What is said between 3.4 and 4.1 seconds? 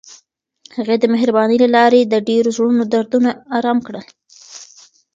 ارام کړل.